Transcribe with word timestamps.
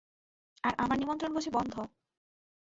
আর 0.63 0.73
আমার 0.77 0.97
নিমন্ত্রণ 0.99 1.31
বুঝি 1.33 1.49
বন্ধ? 1.49 1.73